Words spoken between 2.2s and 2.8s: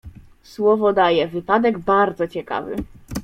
ciekawy“."